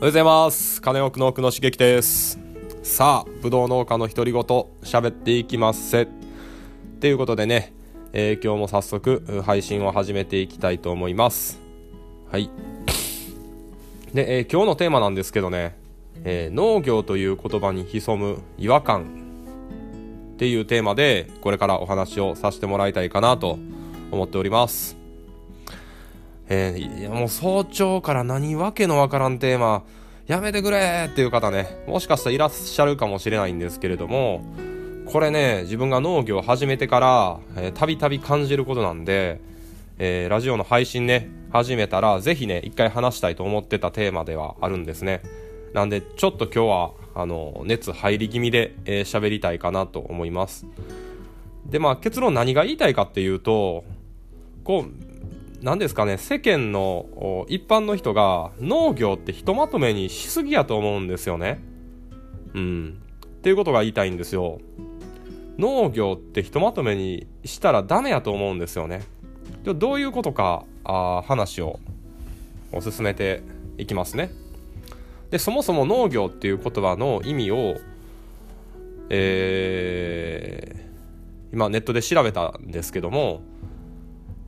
[0.00, 0.80] おはようございます。
[0.80, 2.38] 金奥の奥の刺激です。
[2.82, 6.08] さあぶどう農家の独り言喋っていきますせ
[7.00, 7.74] ということでね、
[8.14, 11.58] えー、今日も早速配信を始めていきたいと思います。
[12.32, 12.48] はい。
[14.14, 15.76] で、えー、今日のテーマなんですけどね、
[16.24, 19.04] えー、農業という言葉に潜む違和感
[20.32, 23.58] っていうテーマでこれからお話をさせてもらいたいかなと
[24.10, 24.99] 思っております。
[26.52, 29.84] えー、もう早朝から何わけのわからんテーマ、
[30.26, 34.44] やめてくれっていう方ね、もしかしたらいらっしゃるかもしれないんですけれども、
[35.06, 39.40] これね、自分が農業を始めてから、たびたび感じることなんで、
[39.98, 45.22] えー、ラジオの配信ね、始めたら、ぜひね、一回話したいと思ってたテーマではあるんですね。
[45.72, 50.66] なんで、ちょっと今日は、あの、熱入り気味で喋、えー、りたいかなと思います。
[51.66, 53.84] で、まあ、結論何が言いたいかっていうと、
[54.64, 55.09] こう、
[55.62, 61.60] 何ですかね、世間の一般の人が農業ってひとまとめにしすぎやと思うんですよね。
[62.54, 63.02] うん。
[63.22, 64.58] っていうことが言いたいんですよ。
[65.58, 69.02] 農業ってひとまとめにしたらダメやと思うんですよね。
[69.62, 71.78] でどういうことかあ話を
[72.80, 73.42] 進めて
[73.76, 74.30] いきますね。
[75.30, 77.76] でそもそも農業っていう言葉の意味を、
[79.10, 83.42] えー、今ネットで調べたんですけども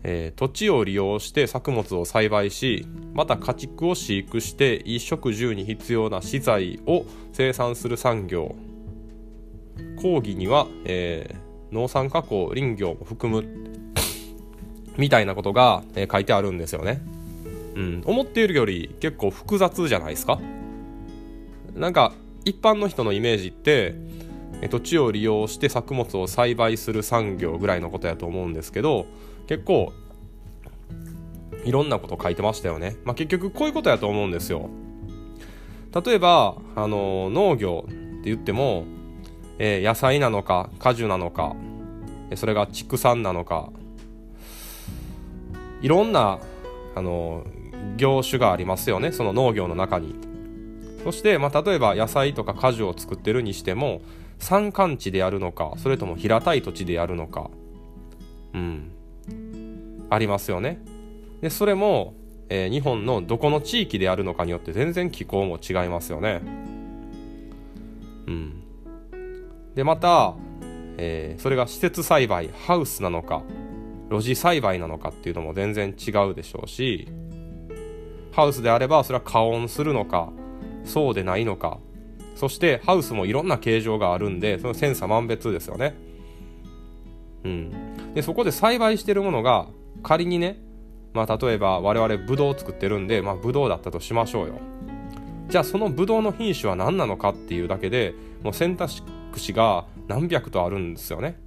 [0.05, 8.55] えー、土地を利用して作物を栽培しまた家畜を飼育して衣食住に必要な資材を生産する産業。
[9.97, 13.44] 講義には、えー、農産加工林業も含む
[14.97, 17.00] みたいなことが、えー、書いてあるんですよね、
[17.77, 20.41] うん、思っているより結構複雑じゃないですか？
[21.75, 22.12] なんか
[22.44, 23.94] 一般の人のイメージって
[24.69, 29.06] 土地を利用して作物を栽培する産業ぐらいのことやと思うんですけど
[29.46, 29.92] 結構
[31.64, 32.96] いろんなこと書いてましたよね。
[33.04, 34.68] まあ、結局こういうことやと思うんですよ。
[36.04, 38.84] 例えば、あの農業って言っても、
[39.58, 41.54] えー、野菜なのか果樹なのか
[42.34, 43.70] それが畜産なのか
[45.82, 46.38] いろんな、
[46.94, 47.44] あの
[47.97, 50.14] 業種がありますよねその農業の中に。
[51.04, 54.02] そして、まあ、例えば野菜とか果樹を作ってるにしても
[54.38, 57.50] 山間地でやるのかそれとも平たい土地でやるのか
[58.54, 58.92] うん
[60.12, 60.78] ありますよね。
[61.41, 62.15] でそれも、
[62.50, 66.43] えー、日本のどこの地域であるのかによって全然気候も違いますよね。
[68.27, 68.62] うん、
[69.75, 70.34] でまた、
[70.99, 73.43] えー、それが施設栽培ハウスなのか
[74.11, 77.09] 露地栽培なのかっていうのも全然違うでしょうし
[78.31, 80.31] ハウスであればそれは加温するのか
[80.84, 81.79] そうでないのか
[82.37, 85.97] そしてハウスもいろんな形状があるんでその千差万別ですよね。
[87.44, 89.67] うん、でそこで栽培してるものが
[90.02, 90.58] 仮にね、
[91.14, 94.60] まあ、例えば我々ブドウを作ってるんで、まあ、ブドウだったとしましょうよ。
[95.48, 98.90] じゃあそのブドウの品種は何なのかっていうだけでもう選択
[99.36, 101.38] 肢が何百とあるんですよね。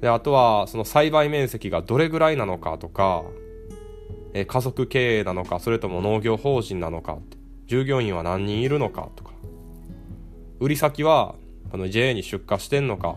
[0.00, 3.24] であとはその栽培面積がどれぐらいなのかとか、
[4.34, 7.16] え家族経営なのかそれとも農業法人なのか
[7.66, 9.32] 従業員は何人いるのかとか。
[10.60, 11.34] 売り先は
[11.72, 13.16] あの JA に出荷してんのか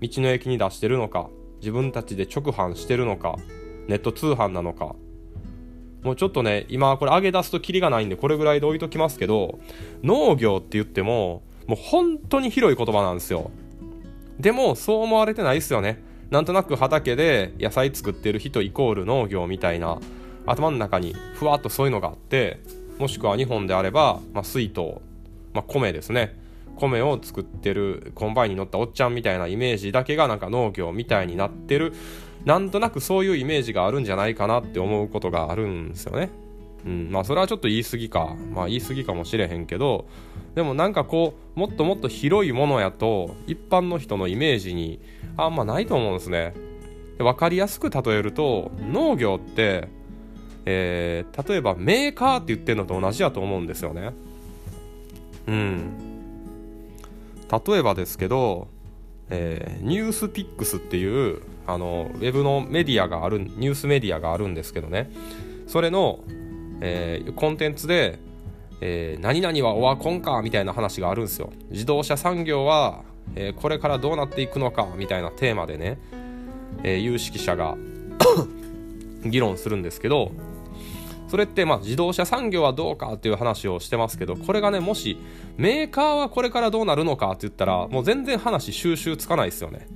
[0.00, 1.28] 道の駅に出してるのか。
[1.62, 3.36] 自分たちで直販してるのか
[3.88, 4.94] ネット通販なのか。
[6.02, 9.60] もうちょっとね今これ上げ出すとキリがないんでこれぐらいで置いときますけど
[10.02, 13.52] 農業って言ってももう本当に広い言葉なんですよ。
[14.40, 16.02] でもそう思われてないですよね。
[16.30, 20.00] なんとなく畑で野菜作ってる人イコール農業みたいな
[20.46, 22.58] 頭の中にふわっとそういうのがあって
[22.98, 25.00] もしくは日本であれば、まあ、水稲、
[25.52, 26.41] まあ、米ですね。
[26.76, 31.92] 米を作ってるコンバインに乗ったおっちゃんみたいなイメージだけがなんか農業みたいになってる
[32.44, 36.30] なんとなくそういうイメージがあるんじゃないかなって思うことがあるんですよね。
[36.84, 40.06] うん、まあそれはちょっと言い過ぎかまあ言い過ぎかもしれへんけど
[40.56, 45.00] でもなんかこうもっともっと広いものやと一般の人のイメージに
[45.36, 46.54] あんまないと思うんですね。
[47.18, 49.88] 分かりやすく例えると農業って、
[50.64, 54.12] えー、例えばメーカーって言ってるのと同じやと思うんですよね。
[55.46, 56.11] うん。
[57.52, 58.68] 例えばですけど、
[59.28, 65.10] えー、ニュースピックスっていうあのウェブのメディアがあるニュースメディアがあるんですけどね。
[65.66, 66.20] それの、
[66.80, 68.18] えー、コンテンツで、
[68.80, 71.52] えー、何々はオワコンかみたいな話があるんですよ。
[71.70, 73.02] 自動車産業は、
[73.36, 75.98] えー、これからどうなっていくのかみたいなテーマでね、
[76.82, 77.76] え、有識者が
[79.24, 80.32] 議論するんですけど
[81.32, 85.16] それってまあ自動車産業はどうかっていう話をしてますけどこれがねもし
[85.56, 89.86] メーカーはこれからどうなるのかって言ったらもう全然話収集つかないですよね。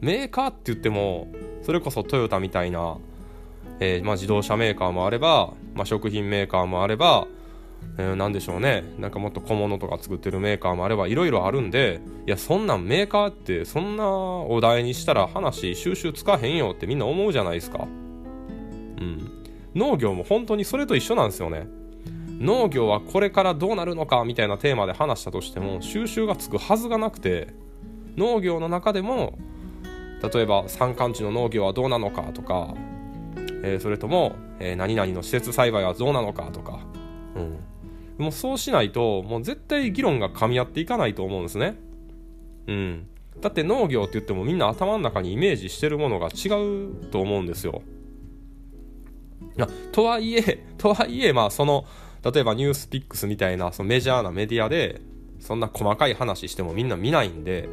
[0.00, 1.28] メーカーって言っても
[1.60, 2.96] それこそトヨタみたいな、
[3.78, 7.26] えー、まあ、自動車メーカーもあれば、まあ、食品メーカーもあれば、
[7.98, 8.82] えー、何でしょうね。
[8.98, 17.86] なんかもっと小物とか作ってるメーカーもあればいろいろあるんでいやそんなんメーカーってそんなお題にしたら話収集つかへんよってみんな思うじゃないですか。
[18.98, 19.39] うん。
[19.74, 21.66] 農業も本当にそれと一緒なんですよね
[22.40, 27.48] 農業はこれからどうなるのかみたいなテーマで話したとしても収集がつくはずがなくて
[28.16, 29.38] 農業の中でも
[30.22, 32.74] 例えば山間地の農業はどうなのかとか、
[33.62, 36.80] えー、それとも、えー、何々の施設栽培はどうなのかとか、
[37.36, 41.76] うん、もうそうしないともう絶対議論が噛み合っていかないと思うんですね。
[42.66, 43.06] うん、
[43.40, 47.82] だって農業って言ってもみんな頭の中にイメージしてるものが違うと思うんですよ。
[49.92, 51.84] とはいえ、 とはいえ、まあその、
[52.22, 55.00] 例えばニュースピックスみたいなそのメジャーなメディアで
[55.38, 57.68] そんな細かい話してもみんな見ないんで、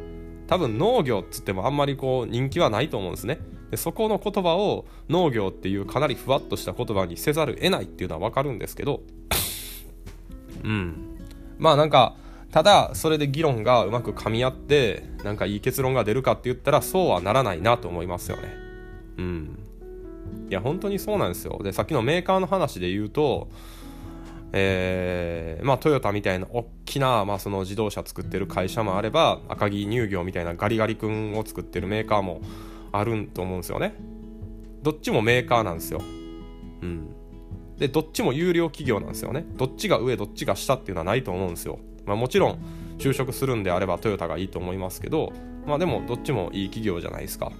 [0.46, 3.38] 多分農業っつってもあんまりこう人気はないと思うんですね。
[3.70, 9.02] でそこの言葉を農業っていうかなりふわっとした言葉にせざる得ないっていうのはわかるんですけど、
[10.64, 11.18] うん。
[11.58, 12.16] まあなんか、
[12.50, 18.54] ただそれで議論がうまく噛み合ってなんかいい結論が出るかって言ったらそうはならないなと思いますよね。
[19.18, 19.67] うん。
[20.48, 21.60] いや本当にそうなんですよ。
[21.62, 23.48] でさっきのメーカーの話で言うと
[24.52, 32.40] えー、まあトヨタみたいな大きな、まあ、その自動車作ってる会社もあれば赤城乳業みたいなガリガリ君を作ってるメーカーも
[32.92, 33.94] あると思うんですよね。
[34.82, 36.00] どっちもメーカーなんですよ。
[36.82, 37.14] うん。
[37.76, 39.44] で、どっちも有料企業なんですよね。
[39.56, 41.78] どっちが上、どっちが下っていうのはないと思うんですよ。
[42.06, 42.58] まあもちろん、
[42.98, 45.32] 就職するんであればトヨタがいいと思いますけど、
[45.66, 47.52] まあでもどっちもいい企業じゃないですか。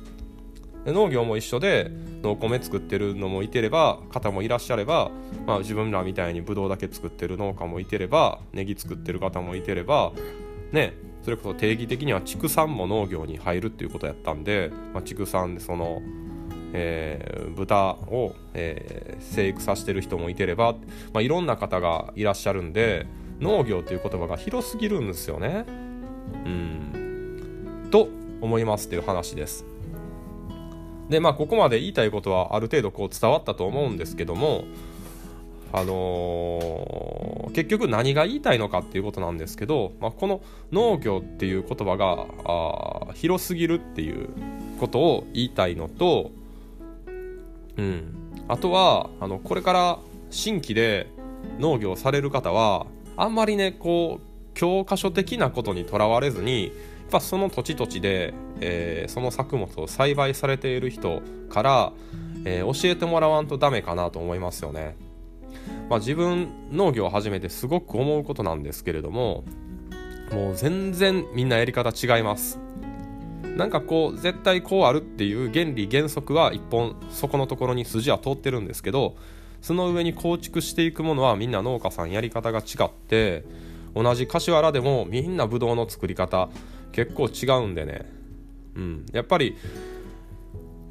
[0.93, 1.90] 農業も一緒で
[2.23, 5.11] 農米作ってるのもいてれば方もいらっしゃれば、
[5.46, 10.12] まあ、自分らみたいにブドウだけ作ってる農家もいてればネギ作ってる方もいてれば
[10.73, 16.00] ねそれこそ定義的には畜産も農業に入るっていうことやったんで、まあ、畜産でその、
[16.73, 20.73] えー、豚を、えー、生育させてる人もいてれば、
[21.12, 23.06] まあ、いろんな方がいらっしゃるんで
[23.40, 25.64] 農業という言葉が広すぎるんですよね。
[26.44, 28.08] うんと
[28.40, 29.64] 思いますっていう話です。
[31.09, 34.65] でまあここまで言いたいことはある程度こう伝わったと思うんですけども
[35.73, 40.41] あのー、結局何が言いたいのかっていうことなんですけど、まあ、この
[40.73, 44.31] 農業っていう言葉が広すぎるっていう
[44.81, 46.31] ことを言いたいのと、
[47.77, 48.15] うん、
[48.49, 49.99] あとはあのこれから
[50.31, 51.11] 新規で
[51.59, 56.73] 農業される方はあんまりねこう教科書的なことにとらわれずに
[57.09, 61.93] ぱその土地土地で、えー、その作物を栽培されている人から、
[62.45, 64.97] えー、教えてもらわんとダメかなと思いますよね。
[65.89, 69.45] まあ、自分農業を始めてすごく思うことなんですけれども
[70.33, 72.59] もう全然みんなやり方違います。
[73.57, 79.17] なんかこう絶対こうあるっていう原理原則は一本そこのところに筋は通ってるんですけど
[79.61, 83.45] その上に構築していくものはみんな農家さんやり方が違って
[83.97, 86.49] 同じ柏原でもみんなブドウの作り方
[86.93, 88.06] 結構違うんでね、
[88.75, 89.56] うん、やっぱり、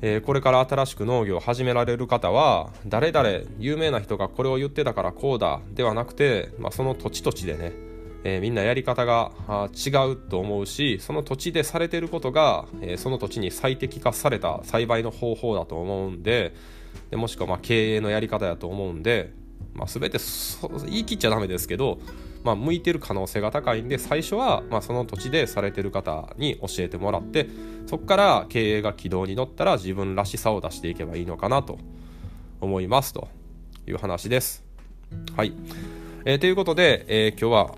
[0.02, 3.30] えー、これから新しく農業を始められる方は誰々
[3.60, 7.74] 有名な人がこれを言ってたからこうだではなくて、まあ、その土地土地でね、
[8.24, 9.32] えー、みんなやり方が
[9.74, 16.54] 違うと思うしその土地でされてることが、えー、その土地に最適化された栽培の方法だと思うんで
[17.10, 19.34] でもしくはま経営のやり方だと思うんで、
[19.74, 20.18] まあ、全て
[20.88, 22.00] 言い切っちゃダメですけど
[22.48, 27.50] まあ、向いてる可能性が高いんで最初はまあその土地でされてる方に教えてもらって
[27.88, 31.78] そこから経営が軌道に乗ったら自分らしさを出していけばいいのかなと
[32.62, 33.28] 思いますと
[33.86, 34.64] いう話です。
[35.36, 35.54] はい、
[36.24, 37.76] えー、ということで、えー、今日は、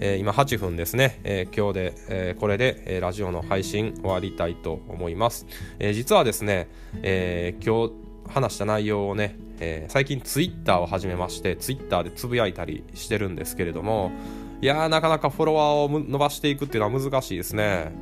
[0.00, 5.46] えー、今8分ですね、え今日で、えこれで、えラジオの配信終わりたいと思います。
[5.78, 6.68] え実はですね、
[7.02, 7.92] え今日
[8.28, 14.12] 話した内容をねえー、最近ツイッターを始めましてツイッターでつぶやいたりしてるんですけれども
[14.60, 17.92] いやーなかなかフォロワーを伸ばしていくっていうのは難しいですね。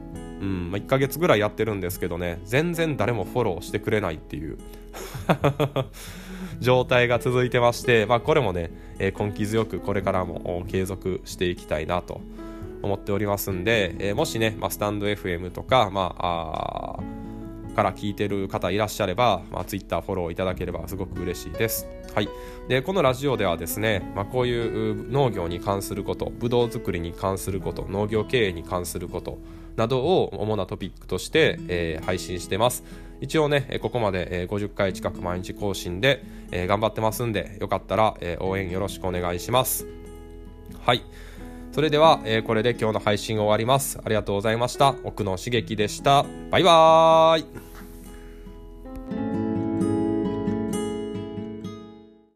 [0.41, 4.59] うんまあ、1ヶ月ぐらいやってるんですけどね全然誰もフォローしてくれないっていう
[6.61, 12.21] 状態が続いてまして、まあ、これもね、えー、根気強くこれからも継続していきたいなと
[12.83, 17.03] 思っておりますんで、えー、もしね、まあ、スタンド FM とか、まあ、あ
[17.77, 21.87] から聞いてる方いらっしゃれば、まあ、Twitter フォローいただければすごく嬉しいです。
[22.15, 22.29] はい、
[22.69, 29.39] でこのラジオではですね、まあ、こういう農業に関することブドウ作りに関すること農業経営に関すること
[29.77, 32.83] などを主なトピックとして、えー、配信してます。
[33.21, 39.87] 一応ね、ここまで50回近く毎日更新で、えー、頑張ってますんで、よかったら、えー、応援よろしくお願いします。
[40.81, 41.03] はい。
[41.77, 43.99] それでは、えー、これで今日の配信終わります。
[44.03, 44.95] ありがとうございました。
[45.05, 46.25] 奥野茂樹でした。
[46.51, 47.76] バイバーイ